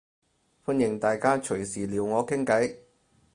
[0.65, 2.77] 歡迎大家隨時撩我傾計